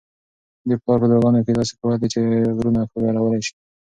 [0.67, 2.19] د پلار په دعاګانو کي داسې قوت دی چي
[2.57, 3.53] غرونه ښورولی سي.